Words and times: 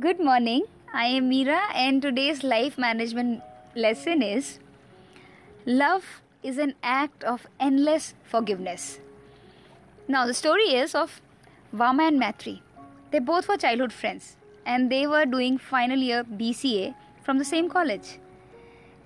Good 0.00 0.20
morning. 0.20 0.64
I 0.94 1.04
am 1.04 1.30
Meera, 1.30 1.60
and 1.74 2.00
today's 2.00 2.42
life 2.42 2.78
management 2.78 3.42
lesson 3.76 4.22
is 4.22 4.58
Love 5.66 6.22
is 6.42 6.56
an 6.56 6.74
act 6.82 7.22
of 7.24 7.46
endless 7.60 8.14
forgiveness. 8.24 9.00
Now, 10.08 10.24
the 10.24 10.32
story 10.32 10.74
is 10.76 10.94
of 10.94 11.20
Vama 11.74 12.04
and 12.04 12.18
Maitri. 12.18 12.62
They 13.10 13.18
both 13.18 13.48
were 13.48 13.58
childhood 13.58 13.92
friends 13.92 14.36
and 14.64 14.90
they 14.90 15.06
were 15.06 15.26
doing 15.26 15.58
final 15.58 15.98
year 15.98 16.24
BCA 16.24 16.94
from 17.22 17.36
the 17.36 17.44
same 17.44 17.68
college. 17.68 18.18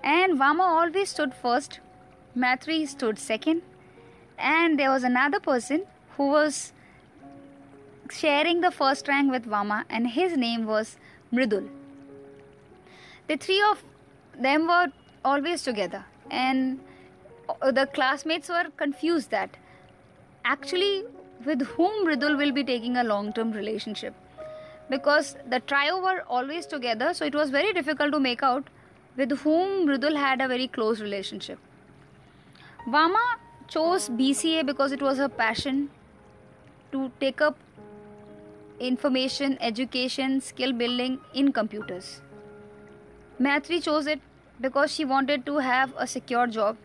And 0.01 0.39
Vama 0.39 0.63
always 0.63 1.09
stood 1.09 1.33
first, 1.33 1.81
Maitri 2.33 2.85
stood 2.85 3.19
second, 3.19 3.61
and 4.39 4.79
there 4.79 4.89
was 4.89 5.03
another 5.03 5.41
person 5.41 5.85
who 6.15 6.29
was 6.29 6.71
sharing 8.11 8.61
the 8.61 8.71
first 8.71 9.07
rank 9.07 9.31
with 9.31 9.45
Vama, 9.45 9.83
and 9.89 10.07
his 10.07 10.37
name 10.37 10.65
was 10.65 10.97
Mridul. 11.33 11.67
The 13.27 13.37
three 13.37 13.61
of 13.69 13.83
them 14.39 14.67
were 14.67 14.87
always 15.25 15.63
together, 15.63 16.05
and 16.29 16.79
uh, 17.61 17.71
the 17.71 17.87
classmates 17.87 18.49
were 18.49 18.65
confused 18.77 19.31
that 19.31 19.57
actually 20.45 21.03
with 21.45 21.61
whom 21.61 22.05
Mridul 22.05 22.37
will 22.37 22.51
be 22.51 22.63
taking 22.63 22.97
a 22.97 23.03
long 23.03 23.33
term 23.33 23.51
relationship 23.51 24.13
because 24.89 25.35
the 25.49 25.59
trio 25.59 26.01
were 26.01 26.23
always 26.27 26.65
together, 26.65 27.13
so 27.13 27.25
it 27.25 27.35
was 27.35 27.49
very 27.49 27.73
difficult 27.73 28.11
to 28.13 28.19
make 28.19 28.41
out 28.41 28.69
with 29.17 29.31
whom 29.39 29.87
Mridul 29.87 30.15
had 30.15 30.41
a 30.41 30.47
very 30.47 30.67
close 30.67 31.01
relationship. 31.01 31.59
Vama 32.87 33.25
chose 33.67 34.09
BCA 34.09 34.65
because 34.65 34.91
it 34.91 35.01
was 35.01 35.17
her 35.17 35.27
passion 35.27 35.89
to 36.91 37.11
take 37.19 37.41
up 37.41 37.57
information, 38.79 39.57
education, 39.61 40.41
skill 40.41 40.73
building 40.73 41.19
in 41.33 41.51
computers. 41.51 42.21
Maitri 43.39 43.79
chose 43.79 44.07
it 44.07 44.19
because 44.61 44.91
she 44.91 45.05
wanted 45.05 45.45
to 45.45 45.57
have 45.57 45.93
a 45.97 46.07
secure 46.07 46.47
job. 46.47 46.77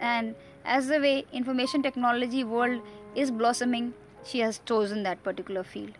And 0.00 0.34
as 0.64 0.88
the 0.88 1.00
way 1.00 1.24
information 1.32 1.82
technology 1.82 2.44
world 2.44 2.80
is 3.14 3.30
blossoming 3.30 3.94
she 4.24 4.38
has 4.40 4.60
chosen 4.64 5.02
that 5.02 5.22
particular 5.22 5.62
field. 5.64 5.92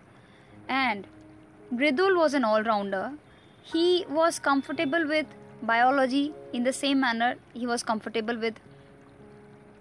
And 0.69 1.07
Mridul 1.75 2.17
was 2.17 2.35
an 2.35 2.45
all-rounder. 2.45 3.13
He 3.63 4.05
was 4.09 4.39
comfortable 4.39 5.07
with 5.07 5.27
biology 5.63 6.33
in 6.53 6.65
the 6.65 6.73
same 6.73 7.01
manner 7.01 7.37
he 7.55 7.67
was 7.67 7.83
comfortable 7.83 8.37
with 8.37 8.55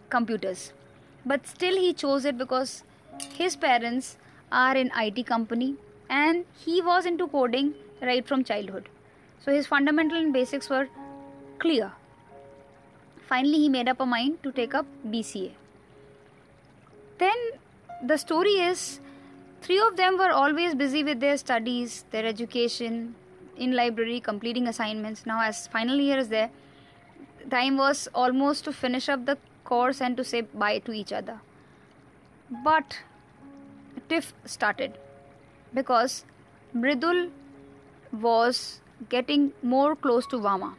computers. 0.10 0.74
But 1.26 1.48
still 1.48 1.76
he 1.76 1.94
chose 1.94 2.26
it 2.26 2.38
because 2.38 2.84
his 3.38 3.56
parents 3.56 4.18
are 4.52 4.76
in 4.76 4.92
IT 4.96 5.26
company 5.26 5.76
and 6.10 6.46
he 6.66 6.82
was 6.82 7.06
into 7.06 7.28
coding 7.28 7.74
right 8.02 8.28
from 8.28 8.44
childhood. 8.44 8.90
So 9.40 9.52
his 9.52 9.68
fundamental 9.68 10.18
and 10.18 10.34
basics 10.34 10.70
were 10.70 10.88
clear. 11.60 11.92
Finally 13.28 13.60
he 13.60 13.70
made 13.70 13.88
up 13.88 14.00
a 14.00 14.06
mind 14.06 14.44
to 14.44 14.52
take 14.52 14.74
up 14.74 14.86
BCA 15.08 15.52
then 17.22 17.42
the 18.12 18.18
story 18.18 18.56
is 18.68 18.84
three 19.62 19.80
of 19.88 19.96
them 19.98 20.18
were 20.22 20.32
always 20.42 20.76
busy 20.84 21.04
with 21.10 21.20
their 21.26 21.38
studies 21.42 22.04
their 22.16 22.26
education 22.34 23.00
in 23.58 23.76
library 23.80 24.20
completing 24.20 24.68
assignments. 24.68 25.26
Now 25.26 25.42
as 25.42 25.68
final 25.68 26.04
year 26.08 26.18
is 26.18 26.30
there 26.30 26.50
time 27.52 27.78
was 27.78 28.08
almost 28.24 28.64
to 28.66 28.74
finish 28.74 29.08
up 29.16 29.26
the 29.26 29.38
course 29.72 30.02
and 30.02 30.18
to 30.18 30.24
say 30.32 30.42
bye 30.66 30.80
to 30.90 30.92
each 30.92 31.14
other. 31.14 31.40
But 32.66 33.00
tiff 34.10 34.34
started 34.46 34.98
because 35.74 36.26
Mridul 36.76 37.30
was 38.12 38.82
getting 39.10 39.54
more 39.64 39.96
close 39.96 40.26
to 40.28 40.38
Vama. 40.38 40.76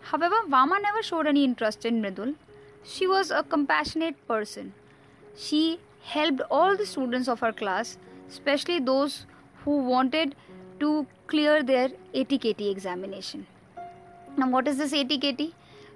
However, 0.00 0.36
Vama 0.48 0.80
never 0.80 1.02
showed 1.02 1.26
any 1.26 1.44
interest 1.44 1.84
in 1.84 2.00
Mridul. 2.02 2.34
She 2.84 3.06
was 3.06 3.30
a 3.30 3.42
compassionate 3.42 4.26
person. 4.28 4.72
She 5.34 5.80
helped 6.02 6.40
all 6.50 6.76
the 6.76 6.86
students 6.86 7.28
of 7.28 7.40
her 7.40 7.52
class, 7.52 7.98
especially 8.28 8.78
those 8.78 9.26
who 9.64 9.78
wanted 9.78 10.36
to 10.80 11.06
clear 11.26 11.62
their 11.62 11.88
ATKT 12.14 12.70
examination. 12.70 13.46
Now, 14.36 14.48
what 14.48 14.68
is 14.68 14.78
this 14.78 14.92
ATKT? 14.92 15.52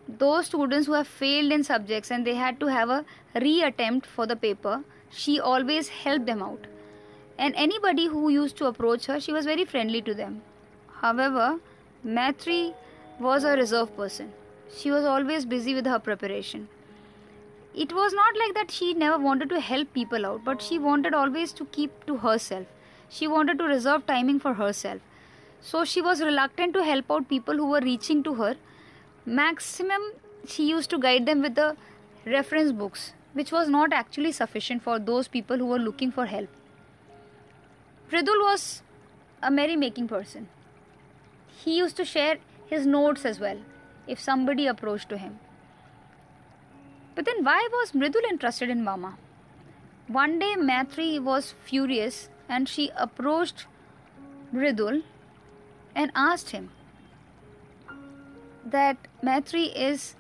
Those 0.08 0.46
students 0.46 0.86
who 0.86 0.94
have 0.94 1.06
failed 1.06 1.52
in 1.52 1.62
subjects 1.62 2.10
and 2.10 2.26
they 2.26 2.34
had 2.34 2.58
to 2.60 2.66
have 2.66 2.88
a 2.88 3.04
reattempt 3.36 4.06
for 4.06 4.26
the 4.26 4.34
paper, 4.34 4.82
she 5.10 5.41
always 5.41 5.88
helped 5.88 6.26
them 6.26 6.43
out. 6.43 6.66
And 7.38 7.54
anybody 7.56 8.06
who 8.06 8.28
used 8.28 8.56
to 8.59 8.66
approach 8.66 9.06
her, 9.06 9.19
she 9.21 9.32
was 9.32 9.44
very 9.44 9.65
friendly 9.65 10.03
to 10.03 10.15
them. 10.15 10.43
However, 11.00 11.59
Maitri 12.04 12.75
was 13.19 13.44
a 13.44 13.56
reserved 13.56 13.97
person. 13.97 14.32
She 14.75 14.91
was 14.91 15.04
always 15.04 15.44
busy 15.44 15.75
with 15.75 15.87
her 15.87 15.98
preparation. 15.98 16.69
It 17.75 17.93
was 17.93 18.12
not 18.12 18.37
like 18.37 18.54
that 18.54 18.71
she 18.71 18.94
never 18.94 19.19
wanted 19.19 19.48
to 19.50 19.60
help 19.60 19.93
people 19.93 20.26
out, 20.26 20.44
but 20.44 20.60
she 20.60 20.78
wanted 20.78 21.15
always 21.15 21.53
to 21.54 21.65
keep 21.66 22.04
to 22.06 22.16
herself. 22.19 22.66
She 23.09 23.27
wanted 23.28 23.59
to 23.59 23.65
reserve 23.65 24.06
timing 24.06 24.41
for 24.41 24.54
herself. 24.54 25.00
So 25.60 25.84
she 25.84 26.00
was 26.00 26.22
reluctant 26.22 26.75
to 26.75 26.84
help 26.84 27.10
out 27.10 27.28
people 27.28 27.56
who 27.56 27.66
were 27.66 27.81
reaching 27.81 28.22
to 28.25 28.34
her. 28.34 28.56
Maximum, 29.27 30.00
she 30.47 30.69
used 30.69 30.91
to 30.91 30.98
guide 30.98 31.27
them 31.27 31.42
with 31.42 31.54
the 31.54 31.77
reference 32.27 32.72
books, 32.72 33.12
which 33.32 33.52
was 33.52 33.68
not 33.68 33.92
actually 33.92 34.32
sufficient 34.32 34.82
for 34.82 34.98
those 34.98 35.28
people 35.28 35.58
who 35.58 35.66
were 35.66 35.78
looking 35.78 36.10
for 36.10 36.26
help. 36.26 36.48
Mridul 38.10 38.42
was 38.42 38.82
a 39.42 39.50
merry 39.50 39.76
making 39.76 40.08
person. 40.08 40.48
He 41.64 41.76
used 41.76 41.96
to 41.96 42.04
share 42.04 42.38
his 42.66 42.86
notes 42.86 43.24
as 43.24 43.38
well 43.38 43.58
if 44.06 44.18
somebody 44.18 44.66
approached 44.66 45.08
to 45.10 45.18
him. 45.18 45.38
But 47.14 47.24
then 47.24 47.44
why 47.44 47.68
was 47.72 47.92
Mridul 47.92 48.28
interested 48.28 48.70
in 48.70 48.84
Vama? 48.84 49.16
One 50.08 50.38
day 50.38 50.56
Maitri 50.56 51.18
was 51.18 51.54
furious 51.64 52.28
and 52.48 52.68
she 52.68 52.91
approached 52.97 53.66
Mridul 54.52 55.02
and 55.94 56.10
asked 56.14 56.50
him 56.50 56.70
that 58.64 58.97
Maitri 59.22 59.66
is 59.76 60.16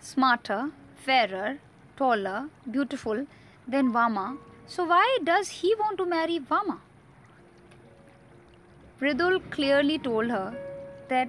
smarter, 0.00 0.70
fairer, 0.94 1.58
taller, 1.96 2.48
beautiful 2.70 3.26
than 3.66 3.92
Vama. 3.92 4.36
So 4.66 4.84
why 4.84 5.18
does 5.24 5.48
he 5.48 5.74
want 5.74 5.98
to 5.98 6.06
marry 6.06 6.38
Vama? 6.38 6.80
Mridul 9.00 9.50
clearly 9.50 9.98
told 9.98 10.30
her 10.30 10.56
that 11.08 11.28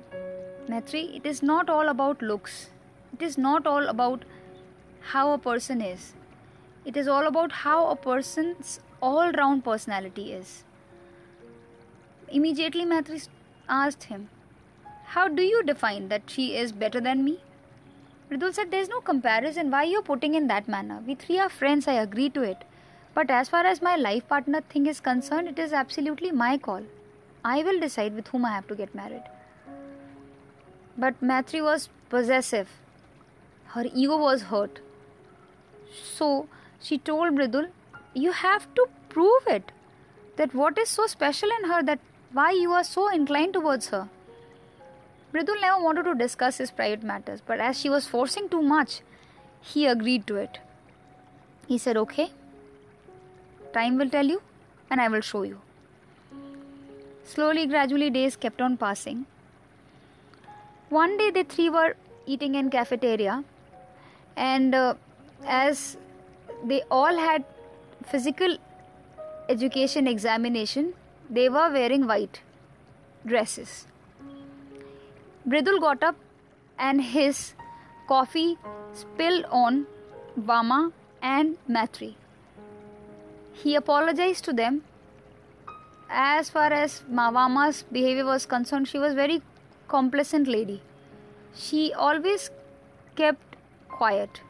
Maitri, 0.70 1.16
it 1.16 1.26
is 1.26 1.44
not 1.44 1.70
all 1.70 1.88
about 1.90 2.22
looks. 2.22 2.70
It 3.14 3.22
is 3.22 3.38
not 3.38 3.66
all 3.66 3.88
about 3.88 4.24
how 5.02 5.32
a 5.34 5.38
person 5.38 5.82
is. 5.82 6.14
It 6.86 6.98
is 6.98 7.08
all 7.08 7.28
about 7.28 7.52
how 7.52 7.88
a 7.90 7.96
person's 7.96 8.80
all 9.02 9.32
round 9.32 9.64
personality 9.64 10.32
is. 10.34 10.64
Immediately, 12.30 12.86
Maitri 12.86 13.28
asked 13.70 14.04
him, 14.06 14.30
How 15.06 15.28
do 15.28 15.42
you 15.42 15.64
define 15.64 16.10
that 16.10 16.24
she 16.28 16.56
is 16.56 16.72
better 16.72 17.00
than 17.00 17.24
me? 17.24 17.40
Mridul 18.30 18.54
said, 18.54 18.72
There 18.72 18.82
is 18.82 18.90
no 18.90 19.00
comparison. 19.00 19.72
Why 19.72 19.84
you're 19.84 20.02
putting 20.02 20.36
in 20.36 20.48
that 20.48 20.68
manner? 20.68 21.02
We 21.08 21.16
three 21.16 21.40
are 21.40 21.50
friends, 21.50 21.88
I 21.88 21.94
agree 21.94 22.30
to 22.32 22.42
it. 22.42 22.64
But 23.14 23.32
as 23.32 23.50
far 23.50 23.66
as 23.66 23.82
my 23.82 23.96
life 23.96 24.28
partner 24.28 24.62
thing 24.62 24.86
is 24.86 25.00
concerned, 25.00 25.48
it 25.48 25.58
is 25.58 25.72
absolutely 25.72 26.32
my 26.32 26.58
call. 26.58 26.84
I 27.46 27.64
will 27.64 27.80
decide 27.80 28.16
with 28.16 28.28
whom 28.28 28.44
I 28.44 28.52
have 28.52 28.68
to 28.68 28.76
get 28.76 28.94
married. 28.94 29.24
But 30.98 31.22
Maitri 31.22 31.62
was 31.62 31.90
possessive. 32.10 32.68
Her 33.68 33.86
ego 33.94 34.18
was 34.18 34.44
hurt. 34.44 34.80
So 36.04 36.48
she 36.82 36.98
told 36.98 37.34
Mridul, 37.34 37.70
You 38.14 38.34
have 38.34 38.68
to 38.76 38.88
prove 39.10 39.48
it. 39.48 39.72
That 40.36 40.54
what 40.54 40.78
is 40.78 40.90
so 40.90 41.08
special 41.08 41.50
in 41.60 41.70
her 41.70 41.82
that 41.84 42.00
why 42.34 42.52
you 42.52 42.74
are 42.74 42.84
so 42.84 43.10
inclined 43.10 43.54
towards 43.54 43.88
her. 43.88 44.10
Mridul 45.38 45.62
never 45.62 45.84
wanted 45.84 46.04
to 46.04 46.16
discuss 46.16 46.58
his 46.58 46.72
private 46.72 47.04
matters, 47.04 47.42
but 47.46 47.60
as 47.60 47.80
she 47.80 47.90
was 47.90 48.08
forcing 48.08 48.50
too 48.50 48.62
much, 48.64 49.02
he 49.62 49.86
agreed 49.86 50.26
to 50.28 50.36
it. 50.36 50.58
He 51.68 51.78
said, 51.78 51.96
Okay, 51.96 52.32
time 53.72 53.98
will 54.00 54.10
tell 54.10 54.26
you, 54.26 54.42
and 54.90 55.00
I 55.00 55.08
will 55.10 55.22
show 55.22 55.44
you. 55.44 55.60
Slowly, 57.24 57.68
gradually, 57.68 58.10
days 58.10 58.36
kept 58.36 58.62
on 58.62 58.78
passing. 58.78 59.26
One 60.90 61.18
day, 61.18 61.30
the 61.30 61.44
three 61.44 61.70
were 61.70 61.96
eating 62.26 62.56
in 62.56 62.72
cafeteria, 62.72 63.44
and 64.36 64.74
uh, 64.74 64.96
as 65.46 65.98
they 66.64 66.82
all 66.90 67.16
had 67.16 67.44
physical 68.06 68.58
education 69.50 70.08
examination, 70.08 70.94
they 71.30 71.48
were 71.48 71.70
wearing 71.72 72.08
white 72.08 72.42
dresses. 73.26 73.86
Mridul 75.48 75.80
got 75.80 76.04
up 76.04 76.16
and 76.78 77.02
his 77.02 77.54
coffee 78.08 78.58
spilled 78.94 79.46
on 79.50 79.88
Vama 80.38 80.92
and 81.22 81.58
Maitri. 81.70 82.16
He 83.54 83.76
apologized 83.76 84.44
to 84.46 84.54
them 84.54 84.84
as 86.10 86.50
far 86.50 86.72
as 86.72 87.04
Vama's 87.10 87.84
behavior 87.92 88.26
was 88.26 88.46
concerned, 88.46 88.88
she 88.88 88.98
was 88.98 89.14
very 89.14 89.42
complacent 89.88 90.48
lady. 90.48 90.82
She 91.54 91.94
always 91.94 92.50
kept 93.16 93.56
quiet. 93.90 94.42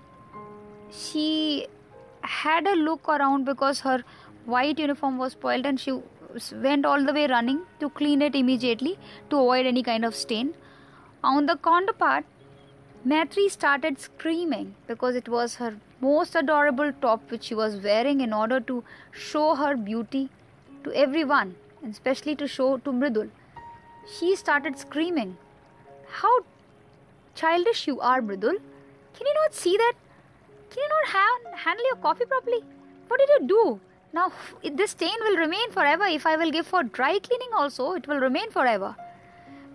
She 0.92 1.68
had 2.22 2.68
a 2.68 2.76
look 2.76 3.08
around 3.08 3.46
because 3.46 3.82
her 3.82 4.04
white 4.46 4.80
uniform 4.80 5.18
was 5.18 5.34
spoiled 5.34 5.66
and 5.66 5.80
she 5.80 6.00
went 6.54 6.86
all 6.86 7.04
the 7.04 7.14
way 7.14 7.28
running 7.28 7.62
to 7.80 7.90
clean 7.90 8.22
it 8.22 8.36
immediately 8.36 8.98
to 9.30 9.38
avoid 9.38 9.66
any 9.66 9.84
kind 9.84 10.06
of 10.06 10.16
stain. 10.16 10.54
On 11.24 11.46
the 11.46 11.58
counterpart, 11.58 12.26
Maitri 13.04 13.50
started 13.50 14.00
screaming 14.00 14.76
because 14.88 15.16
it 15.16 15.28
was 15.28 15.56
her 15.56 15.78
most 16.00 16.36
adorable 16.36 16.92
top 17.02 17.32
which 17.32 17.46
she 17.46 17.56
was 17.56 17.78
wearing 17.78 18.22
in 18.22 18.34
order 18.34 18.60
to 18.60 18.84
show 19.12 19.56
her 19.56 19.76
beauty 19.76 20.30
to 20.84 20.94
everyone, 20.94 21.56
and 21.82 21.92
especially 21.92 22.36
to 22.36 22.48
show 22.48 22.78
to 22.78 22.92
Mridul. 22.92 23.30
She 24.18 24.36
started 24.36 24.78
screaming, 24.78 25.38
How 26.08 26.40
childish 27.36 27.88
you 27.88 28.00
are, 28.00 28.22
Mridul! 28.22 28.60
Can 29.14 29.28
you 29.28 29.34
not 29.34 29.54
see 29.54 29.76
that? 29.76 29.94
Can 30.70 30.84
you 30.84 30.90
not 30.90 31.12
ha- 31.16 31.58
handle 31.58 31.86
your 31.86 31.98
coffee 31.98 32.26
properly? 32.26 32.64
What 33.08 33.20
did 33.20 33.30
you 33.30 33.48
do? 33.48 33.80
Now, 34.14 34.32
this 34.64 34.92
stain 34.92 35.18
will 35.22 35.38
remain 35.38 35.72
forever. 35.72 36.06
If 36.06 36.26
I 36.26 36.36
will 36.38 36.52
give 36.52 36.68
for 36.68 36.84
dry 36.84 37.20
cleaning 37.20 37.50
also, 37.56 37.94
it 37.94 38.08
will 38.08 38.20
remain 38.20 38.52
forever. 38.52 38.96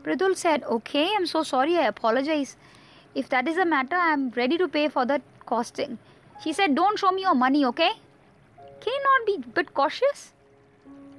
Mridul 0.04 0.36
said, 0.36 0.64
Okay, 0.64 1.08
I'm 1.16 1.26
so 1.26 1.42
sorry, 1.42 1.76
I 1.76 1.86
apologize. 1.86 2.56
If 3.14 3.28
that 3.28 3.46
is 3.46 3.56
the 3.56 3.64
matter, 3.64 3.96
I'm 3.96 4.30
ready 4.30 4.58
to 4.58 4.68
pay 4.68 4.88
for 4.88 5.04
the 5.04 5.20
costing. 5.46 5.98
She 6.42 6.52
said, 6.52 6.74
Don't 6.74 6.98
show 6.98 7.12
me 7.12 7.22
your 7.22 7.34
money, 7.34 7.64
okay? 7.66 7.90
Can 8.80 8.92
you 8.92 9.02
not 9.04 9.26
be 9.26 9.34
a 9.48 9.52
bit 9.52 9.74
cautious? 9.74 10.32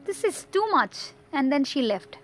This 0.05 0.23
is 0.23 0.45
too 0.51 0.65
much. 0.71 1.11
And 1.31 1.51
then 1.51 1.63
she 1.63 1.81
left. 1.81 2.17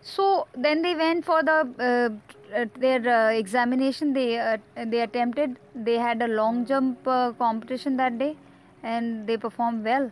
So 0.00 0.48
then 0.56 0.82
they 0.82 0.94
went 0.94 1.24
for 1.24 1.42
the 1.42 1.58
uh, 1.78 2.32
uh, 2.56 2.66
their 2.76 3.08
uh, 3.08 3.30
examination. 3.30 4.12
They 4.12 4.38
uh, 4.38 4.56
they 4.86 5.00
attempted. 5.00 5.58
They 5.74 5.96
had 5.96 6.20
a 6.22 6.28
long 6.28 6.66
jump 6.66 7.06
uh, 7.06 7.32
competition 7.32 7.96
that 7.98 8.18
day, 8.18 8.36
and 8.82 9.28
they 9.28 9.36
performed 9.36 9.84
well. 9.84 10.10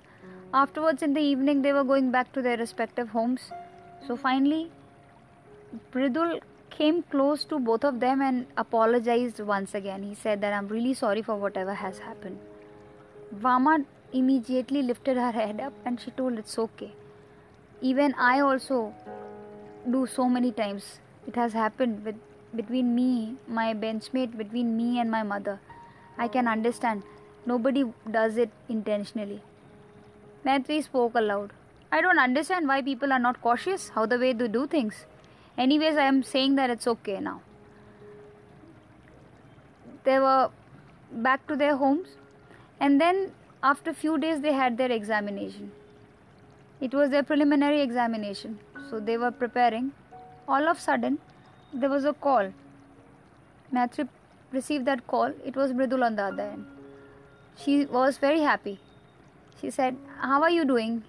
Afterwards, 0.54 1.02
in 1.02 1.14
the 1.14 1.20
evening, 1.20 1.62
they 1.62 1.72
were 1.72 1.84
going 1.84 2.12
back 2.12 2.32
to 2.34 2.42
their 2.42 2.56
respective 2.56 3.08
homes. 3.08 3.50
So 4.06 4.16
finally, 4.16 4.70
Mridul 5.92 6.40
came 6.70 7.02
close 7.02 7.44
to 7.44 7.58
both 7.58 7.84
of 7.84 8.00
them 8.00 8.22
and 8.22 8.46
apologized 8.56 9.40
once 9.40 9.74
again. 9.74 10.02
He 10.02 10.14
said 10.14 10.40
that 10.40 10.52
I'm 10.52 10.68
really 10.68 10.94
sorry 10.94 11.22
for 11.22 11.36
whatever 11.36 11.74
has 11.74 11.98
happened. 11.98 12.38
Vama 13.34 13.84
immediately 14.12 14.82
lifted 14.82 15.16
her 15.16 15.30
head 15.30 15.60
up 15.60 15.72
and 15.84 16.00
she 16.00 16.10
told 16.12 16.38
it's 16.38 16.58
okay. 16.58 16.92
Even 17.80 18.14
I 18.14 18.40
also 18.40 18.94
do 19.90 20.06
so 20.06 20.28
many 20.28 20.52
times. 20.52 20.98
It 21.26 21.36
has 21.36 21.52
happened 21.52 22.04
with 22.04 22.16
between 22.54 22.94
me, 22.94 23.36
my 23.46 23.72
benchmate, 23.74 24.36
between 24.36 24.76
me 24.76 24.98
and 24.98 25.10
my 25.10 25.22
mother. 25.22 25.60
I 26.18 26.26
can 26.28 26.48
understand. 26.48 27.04
Nobody 27.46 27.84
does 28.10 28.36
it 28.36 28.50
intentionally. 28.68 29.42
Maitri 30.44 30.82
spoke 30.82 31.14
aloud. 31.14 31.52
I 31.92 32.00
don't 32.00 32.18
understand 32.18 32.68
why 32.68 32.82
people 32.82 33.12
are 33.12 33.18
not 33.18 33.40
cautious 33.42 33.88
how 33.90 34.06
the 34.06 34.18
way 34.18 34.32
they 34.32 34.46
do 34.48 34.66
things. 34.66 35.06
Anyways, 35.58 35.96
I 35.96 36.04
am 36.04 36.22
saying 36.22 36.54
that 36.56 36.70
it's 36.70 36.86
okay 36.86 37.18
now. 37.20 37.40
They 40.04 40.18
were 40.18 40.50
back 41.12 41.46
to 41.48 41.56
their 41.56 41.76
homes, 41.76 42.08
and 42.78 43.00
then 43.00 43.32
after 43.62 43.92
few 43.92 44.18
days 44.18 44.40
they 44.40 44.52
had 44.52 44.78
their 44.78 44.90
examination. 44.90 45.72
It 46.80 46.94
was 46.94 47.10
their 47.10 47.22
preliminary 47.22 47.82
examination, 47.82 48.58
so 48.88 49.00
they 49.00 49.18
were 49.18 49.30
preparing. 49.30 49.92
All 50.48 50.68
of 50.68 50.80
sudden, 50.80 51.18
there 51.74 51.90
was 51.90 52.04
a 52.04 52.12
call. 52.12 52.52
Maitri 53.72 54.08
received 54.52 54.86
that 54.86 55.06
call. 55.06 55.32
It 55.44 55.56
was 55.56 55.72
Mridul 55.72 56.04
on 56.04 56.16
the 56.16 56.24
other 56.24 56.42
end. 56.42 56.66
She 57.56 57.84
was 57.84 58.16
very 58.16 58.40
happy. 58.40 58.80
She 59.60 59.70
said, 59.70 59.96
How 60.20 60.42
are 60.42 60.50
you 60.50 60.64
doing? 60.64 61.02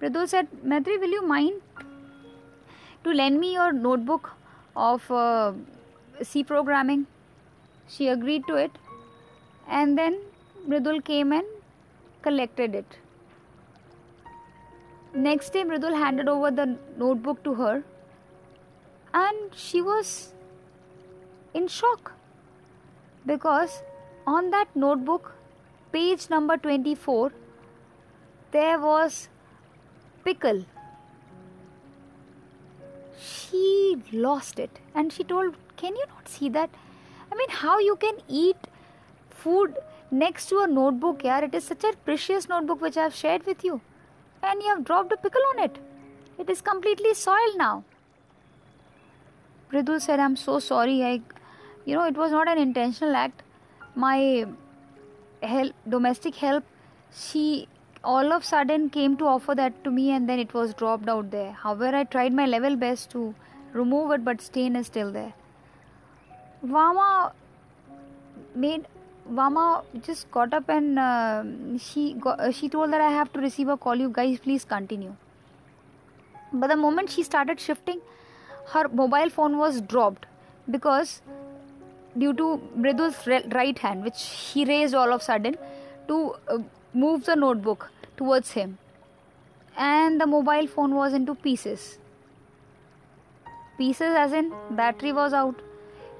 Mridul 0.00 0.28
said, 0.28 0.48
Maitri, 0.64 0.98
will 0.98 1.10
you 1.10 1.26
mind 1.26 1.60
to 3.04 3.12
lend 3.12 3.40
me 3.40 3.54
your 3.54 3.72
notebook 3.72 4.30
of 4.76 5.10
uh, 5.10 5.52
C 6.22 6.44
programming? 6.44 7.06
She 7.88 8.08
agreed 8.08 8.46
to 8.46 8.54
it. 8.54 8.70
And 9.68 9.98
then 9.98 10.20
Mridul 10.68 11.04
came 11.04 11.32
and 11.32 11.46
collected 12.22 12.74
it. 12.74 12.98
Next 15.14 15.52
day, 15.52 15.64
Mridul 15.64 15.96
handed 15.96 16.28
over 16.28 16.50
the 16.50 16.76
notebook 16.96 17.42
to 17.44 17.54
her, 17.54 17.82
and 19.14 19.54
she 19.54 19.80
was 19.80 20.34
in 21.54 21.66
shock 21.66 22.12
because 23.24 23.82
on 24.26 24.50
that 24.50 24.68
notebook, 24.74 25.32
page 25.92 26.28
number 26.28 26.56
24, 26.56 27.32
there 28.52 28.78
was 28.78 29.28
pickle. 30.24 30.64
She 33.18 33.96
lost 34.12 34.58
it 34.58 34.78
and 34.94 35.12
she 35.12 35.24
told, 35.24 35.54
Can 35.76 35.96
you 35.96 36.04
not 36.08 36.28
see 36.28 36.48
that? 36.50 36.70
I 37.30 37.34
mean, 37.34 37.50
how 37.50 37.78
you 37.78 37.96
can 37.96 38.16
eat 38.28 38.56
food 39.30 39.76
next 40.10 40.48
to 40.48 40.60
a 40.60 40.66
notebook, 40.66 41.22
yeah? 41.24 41.40
It 41.44 41.54
is 41.54 41.64
such 41.64 41.84
a 41.84 41.92
precious 42.04 42.48
notebook 42.48 42.80
which 42.80 42.96
I 42.96 43.02
have 43.04 43.14
shared 43.14 43.46
with 43.46 43.64
you. 43.64 43.80
And 44.42 44.62
you 44.62 44.68
have 44.68 44.84
dropped 44.84 45.12
a 45.12 45.16
pickle 45.16 45.42
on 45.50 45.64
it. 45.64 45.78
It 46.38 46.48
is 46.48 46.60
completely 46.60 47.14
soiled 47.14 47.56
now. 47.56 47.84
Mridul 49.72 50.00
said, 50.00 50.20
I'm 50.20 50.36
so 50.36 50.58
sorry. 50.60 51.02
I, 51.02 51.20
you 51.84 51.94
know, 51.94 52.04
it 52.04 52.16
was 52.16 52.30
not 52.30 52.48
an 52.48 52.58
intentional 52.58 53.14
act. 53.14 53.42
My 53.94 54.46
help, 55.42 55.72
domestic 55.88 56.36
help, 56.36 56.64
she 57.12 57.68
all 58.10 58.32
of 58.34 58.44
sudden 58.48 58.88
came 58.96 59.16
to 59.20 59.26
offer 59.30 59.54
that 59.54 59.82
to 59.84 59.90
me 59.90 60.10
and 60.16 60.28
then 60.28 60.38
it 60.42 60.54
was 60.58 60.74
dropped 60.82 61.08
out 61.14 61.30
there. 61.30 61.52
However, 61.52 61.94
I 61.96 62.04
tried 62.04 62.32
my 62.32 62.46
level 62.46 62.76
best 62.76 63.10
to 63.10 63.34
remove 63.72 64.12
it, 64.12 64.24
but 64.24 64.40
stain 64.40 64.76
is 64.76 64.86
still 64.86 65.12
there. 65.12 65.34
Vama 66.62 67.32
made 68.54 68.86
Vama 69.38 69.82
just 70.06 70.30
got 70.30 70.54
up 70.54 70.70
and 70.70 70.98
uh, 70.98 71.44
she 71.78 72.14
got, 72.14 72.40
uh, 72.40 72.50
she 72.50 72.70
told 72.70 72.92
that 72.94 73.02
I 73.02 73.10
have 73.10 73.32
to 73.34 73.40
receive 73.40 73.68
a 73.68 73.76
call. 73.76 73.94
You 73.94 74.08
guys, 74.08 74.38
please 74.38 74.64
continue. 74.64 75.14
But 76.50 76.68
the 76.68 76.76
moment 76.76 77.10
she 77.10 77.22
started 77.22 77.60
shifting, 77.60 78.00
her 78.72 78.88
mobile 78.88 79.28
phone 79.28 79.58
was 79.58 79.82
dropped 79.82 80.24
because 80.70 81.20
due 82.16 82.32
to 82.32 82.48
Mridul's 82.78 83.54
right 83.54 83.78
hand, 83.78 84.02
which 84.02 84.22
he 84.22 84.64
raised 84.64 84.94
all 84.94 85.12
of 85.12 85.20
a 85.20 85.24
sudden 85.24 85.56
to 86.08 86.34
uh, 86.48 86.58
move 86.94 87.24
the 87.26 87.36
notebook 87.36 87.90
towards 88.18 88.50
him, 88.50 88.76
and 89.76 90.20
the 90.20 90.26
mobile 90.26 90.66
phone 90.66 90.94
was 90.94 91.14
into 91.14 91.34
pieces. 91.34 91.98
Pieces, 93.78 94.14
as 94.26 94.32
in 94.32 94.52
battery 94.70 95.12
was 95.12 95.32
out, 95.32 95.62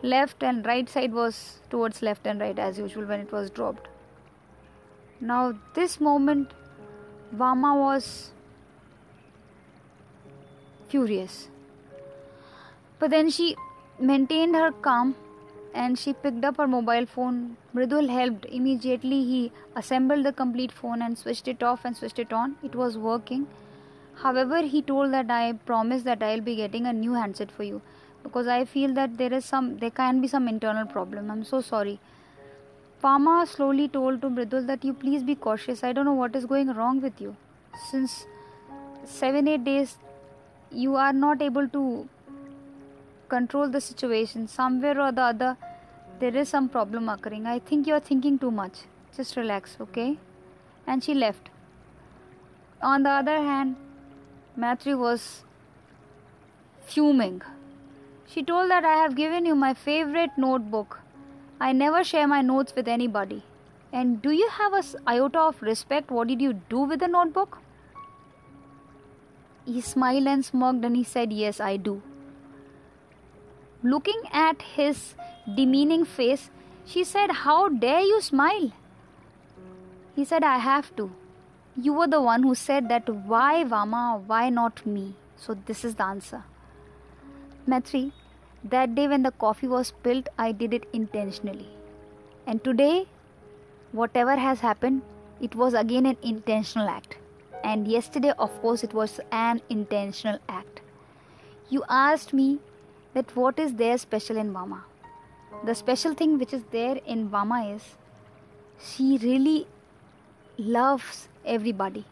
left 0.02 0.42
and 0.42 0.64
right 0.64 0.88
side 0.88 1.12
was 1.12 1.60
towards 1.68 2.02
left 2.02 2.26
and 2.26 2.40
right 2.40 2.58
as 2.58 2.78
usual 2.78 3.04
when 3.04 3.20
it 3.20 3.32
was 3.32 3.50
dropped. 3.50 3.88
Now, 5.20 5.58
this 5.74 6.00
moment, 6.00 6.52
Vama 7.34 7.76
was 7.76 8.30
furious. 10.88 11.48
But 13.00 13.10
then 13.10 13.28
she 13.28 13.56
maintained 13.98 14.54
her 14.54 14.70
calm 14.70 15.16
and 15.74 15.98
she 15.98 16.12
picked 16.12 16.44
up 16.44 16.56
her 16.56 16.66
mobile 16.66 17.06
phone. 17.06 17.56
Mridul 17.74 18.08
helped. 18.08 18.46
Immediately, 18.46 19.24
he 19.24 19.52
assembled 19.76 20.24
the 20.24 20.32
complete 20.32 20.72
phone 20.72 21.02
and 21.02 21.16
switched 21.16 21.48
it 21.48 21.62
off 21.62 21.84
and 21.84 21.96
switched 21.96 22.18
it 22.18 22.32
on. 22.32 22.56
It 22.62 22.74
was 22.74 22.96
working. 22.96 23.46
However, 24.22 24.62
he 24.62 24.82
told 24.82 25.12
that 25.12 25.30
I 25.30 25.52
promise 25.52 26.02
that 26.02 26.22
I'll 26.22 26.40
be 26.40 26.56
getting 26.56 26.86
a 26.86 26.92
new 26.92 27.12
handset 27.14 27.50
for 27.50 27.62
you 27.62 27.80
because 28.22 28.48
I 28.48 28.64
feel 28.64 28.92
that 28.94 29.16
there 29.16 29.32
is 29.32 29.44
some, 29.44 29.78
there 29.78 29.90
can 29.90 30.20
be 30.20 30.28
some 30.28 30.48
internal 30.48 30.86
problem. 30.86 31.30
I'm 31.30 31.44
so 31.44 31.60
sorry. 31.60 32.00
Vama 33.02 33.46
slowly 33.46 33.86
told 33.86 34.20
to 34.22 34.28
Mridul 34.28 34.66
that 34.66 34.84
you 34.84 34.92
please 34.92 35.22
be 35.22 35.36
cautious. 35.36 35.84
I 35.84 35.92
don't 35.92 36.04
know 36.04 36.14
what 36.14 36.34
is 36.34 36.46
going 36.46 36.74
wrong 36.74 37.00
with 37.00 37.20
you. 37.20 37.36
Since 37.90 38.26
seven, 39.04 39.46
eight 39.46 39.64
days, 39.64 39.98
you 40.72 40.96
are 40.96 41.12
not 41.12 41.40
able 41.40 41.68
to 41.68 42.08
control 43.28 43.68
the 43.68 43.80
situation. 43.80 44.48
Somewhere 44.48 45.00
or 45.00 45.12
the 45.12 45.22
other, 45.22 45.56
there 46.20 46.36
is 46.36 46.48
some 46.48 46.68
problem 46.68 47.08
occurring. 47.08 47.46
I 47.46 47.58
think 47.58 47.86
you 47.86 47.94
are 47.94 48.00
thinking 48.00 48.38
too 48.38 48.50
much. 48.50 48.80
Just 49.16 49.36
relax, 49.36 49.76
okay? 49.80 50.18
And 50.86 51.02
she 51.02 51.14
left. 51.14 51.50
On 52.82 53.02
the 53.02 53.10
other 53.10 53.36
hand, 53.36 53.76
Maitri 54.56 54.94
was 54.94 55.44
fuming. 56.86 57.42
She 58.26 58.42
told 58.42 58.70
that 58.70 58.84
I 58.84 58.96
have 59.02 59.14
given 59.16 59.46
you 59.46 59.54
my 59.54 59.74
favorite 59.74 60.30
notebook. 60.36 61.00
I 61.60 61.72
never 61.72 62.04
share 62.04 62.26
my 62.26 62.42
notes 62.42 62.74
with 62.74 62.88
anybody. 62.88 63.42
And 63.92 64.20
do 64.20 64.30
you 64.30 64.48
have 64.50 64.74
a 64.74 64.82
iota 65.06 65.40
of 65.40 65.62
respect? 65.62 66.10
What 66.10 66.28
did 66.28 66.40
you 66.40 66.52
do 66.52 66.80
with 66.80 67.00
the 67.00 67.08
notebook? 67.08 67.58
he 69.68 69.80
smiled 69.80 70.26
and 70.26 70.44
smirked 70.44 70.84
and 70.84 70.96
he 70.96 71.04
said, 71.04 71.32
Yes, 71.32 71.60
I 71.60 71.76
do. 71.76 72.02
Looking 73.90 74.22
at 74.32 74.60
his 74.76 75.14
demeaning 75.56 76.04
face, 76.04 76.50
she 76.84 77.04
said, 77.04 77.30
How 77.42 77.68
dare 77.68 78.00
you 78.00 78.20
smile? 78.20 78.72
He 80.14 80.26
said, 80.26 80.42
I 80.42 80.58
have 80.58 80.94
to. 80.96 81.10
You 81.74 81.94
were 81.94 82.08
the 82.08 82.20
one 82.20 82.42
who 82.42 82.54
said 82.54 82.90
that, 82.90 83.08
Why, 83.08 83.64
Vama? 83.64 84.22
Why 84.26 84.50
not 84.50 84.84
me? 84.84 85.14
So, 85.36 85.56
this 85.64 85.84
is 85.86 85.94
the 85.94 86.04
answer. 86.04 86.42
Maitri, 87.66 88.12
that 88.62 88.94
day 88.94 89.08
when 89.08 89.22
the 89.22 89.30
coffee 89.30 89.68
was 89.68 89.86
spilled, 89.86 90.28
I 90.36 90.52
did 90.52 90.74
it 90.74 90.86
intentionally. 90.92 91.68
And 92.46 92.62
today, 92.62 93.06
whatever 93.92 94.36
has 94.36 94.60
happened, 94.60 95.02
it 95.40 95.54
was 95.54 95.72
again 95.72 96.04
an 96.04 96.18
intentional 96.22 96.88
act. 96.90 97.16
And 97.64 97.88
yesterday, 97.88 98.32
of 98.38 98.60
course, 98.60 98.84
it 98.84 98.92
was 98.92 99.20
an 99.32 99.62
intentional 99.70 100.40
act. 100.48 100.80
You 101.70 101.84
asked 101.88 102.34
me 102.34 102.58
that 103.14 103.34
what 103.36 103.58
is 103.58 103.74
there 103.74 103.98
special 103.98 104.36
in 104.36 104.52
Vama? 104.52 104.84
The 105.64 105.74
special 105.74 106.14
thing 106.14 106.38
which 106.38 106.52
is 106.52 106.62
there 106.70 106.96
in 107.06 107.28
Vama 107.28 107.74
is 107.74 107.96
she 108.80 109.18
really 109.18 109.66
loves 110.56 111.28
everybody. 111.44 112.04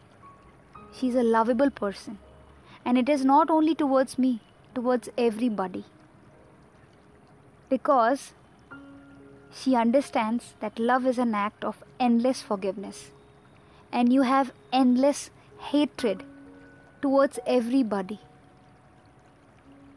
She's 0.93 1.15
a 1.15 1.23
lovable 1.23 1.69
person. 1.69 2.17
And 2.85 2.97
it 2.97 3.09
is 3.09 3.23
not 3.25 3.49
only 3.49 3.75
towards 3.75 4.17
me, 4.17 4.39
towards 4.73 5.09
everybody. 5.17 5.85
Because 7.69 8.33
she 9.53 9.75
understands 9.75 10.53
that 10.59 10.79
love 10.79 11.05
is 11.05 11.17
an 11.17 11.35
act 11.35 11.63
of 11.63 11.83
endless 11.99 12.41
forgiveness. 12.41 13.11
And 13.91 14.11
you 14.11 14.23
have 14.23 14.51
endless 14.71 15.29
hatred 15.57 16.23
towards 17.01 17.39
everybody. 17.45 18.19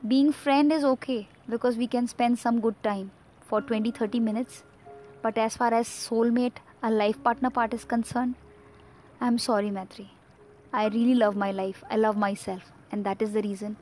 Being 0.09 0.33
friend 0.33 0.73
is 0.73 0.83
okay 0.83 1.29
because 1.47 1.77
we 1.77 1.87
can 1.87 2.07
spend 2.09 2.39
some 2.39 2.61
good 2.61 2.83
time 2.83 3.11
for 3.43 3.61
20 3.61 3.91
30 3.91 4.19
minutes. 4.19 4.63
But 5.21 5.37
as 5.37 5.59
far 5.59 5.75
as 5.75 5.89
soulmate, 5.89 6.63
a 6.83 6.91
life 6.91 7.23
partner 7.23 7.51
part 7.51 7.75
is 7.75 7.85
concerned, 7.85 8.35
I'm 9.21 9.37
sorry, 9.37 9.71
Maitri. 9.71 10.09
I 10.73 10.87
really 10.89 11.15
love 11.15 11.37
my 11.37 11.51
life. 11.51 11.85
I 11.91 11.97
love 11.97 12.17
myself. 12.17 12.73
And 12.91 13.05
that 13.05 13.21
is 13.21 13.33
the 13.33 13.43
reason. 13.43 13.77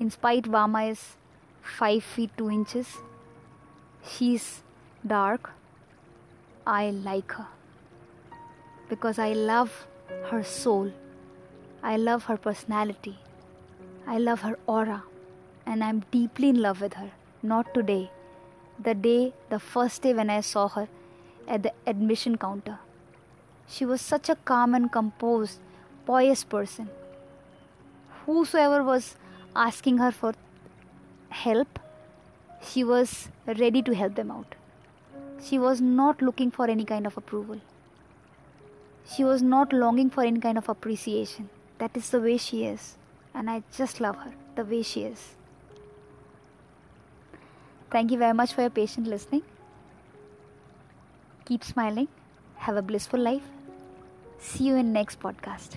In 0.00 0.10
spite 0.10 0.46
Vama 0.46 0.90
is 0.90 1.16
5 1.62 2.02
feet 2.02 2.36
2 2.36 2.50
inches, 2.50 2.88
she's 4.04 4.64
dark. 5.06 5.50
I 6.66 6.90
like 6.90 7.30
her. 7.34 7.46
Because 8.88 9.20
I 9.20 9.32
love 9.32 9.86
her 10.32 10.42
soul. 10.42 10.92
I 11.84 11.96
love 11.96 12.24
her 12.24 12.36
personality. 12.36 13.16
I 14.08 14.16
love 14.16 14.40
her 14.40 14.58
aura. 14.66 15.02
And 15.66 15.84
I'm 15.84 16.02
deeply 16.10 16.48
in 16.48 16.62
love 16.62 16.80
with 16.80 16.94
her. 16.94 17.10
Not 17.42 17.72
today. 17.74 18.10
The 18.82 18.94
day, 18.94 19.34
the 19.50 19.58
first 19.60 20.02
day 20.02 20.14
when 20.14 20.30
I 20.30 20.40
saw 20.40 20.68
her 20.68 20.88
at 21.46 21.62
the 21.62 21.72
admission 21.86 22.38
counter. 22.38 22.78
She 23.66 23.84
was 23.84 24.00
such 24.00 24.30
a 24.30 24.36
calm 24.36 24.74
and 24.74 24.90
composed, 24.90 25.58
pious 26.06 26.42
person. 26.42 26.88
Whosoever 28.24 28.82
was 28.82 29.16
asking 29.54 29.98
her 29.98 30.10
for 30.10 30.32
help, 31.28 31.78
she 32.62 32.84
was 32.84 33.28
ready 33.46 33.82
to 33.82 33.94
help 33.94 34.14
them 34.14 34.30
out. 34.30 34.54
She 35.42 35.58
was 35.58 35.80
not 35.80 36.22
looking 36.22 36.50
for 36.50 36.66
any 36.66 36.84
kind 36.84 37.06
of 37.06 37.16
approval. 37.16 37.60
She 39.14 39.24
was 39.24 39.42
not 39.42 39.72
longing 39.72 40.10
for 40.10 40.24
any 40.24 40.40
kind 40.40 40.58
of 40.58 40.68
appreciation. 40.68 41.50
That 41.78 41.96
is 41.96 42.10
the 42.10 42.20
way 42.20 42.36
she 42.36 42.64
is. 42.64 42.97
And 43.38 43.48
I 43.48 43.62
just 43.76 44.00
love 44.00 44.16
her 44.16 44.32
the 44.56 44.64
way 44.64 44.82
she 44.82 45.02
is. 45.04 45.36
Thank 47.88 48.10
you 48.10 48.18
very 48.18 48.34
much 48.34 48.52
for 48.52 48.62
your 48.62 48.70
patient 48.70 49.06
listening. 49.06 49.42
Keep 51.44 51.62
smiling. 51.62 52.08
Have 52.56 52.76
a 52.76 52.82
blissful 52.82 53.20
life. 53.20 53.44
See 54.40 54.64
you 54.64 54.74
in 54.74 54.92
next 54.92 55.20
podcast. 55.20 55.76